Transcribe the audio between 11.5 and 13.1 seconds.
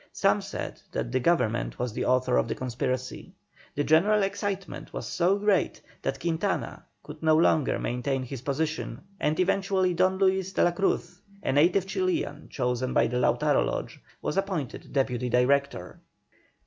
native Chilian, chosen by